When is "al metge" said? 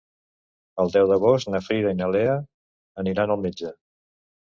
3.39-3.75